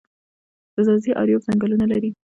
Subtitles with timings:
[0.73, 2.09] د ځاځي اریوب ځنګلونه لري